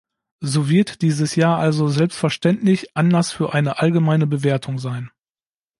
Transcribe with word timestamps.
So 0.39 0.67
wird 0.67 1.03
dieses 1.03 1.35
Jahr 1.35 1.59
also 1.59 1.87
selbstverständlich 1.87 2.97
Anlass 2.97 3.31
für 3.31 3.53
eine 3.53 3.77
allgemeine 3.77 4.25
Bewertung 4.25 4.79
sein. 4.79 5.11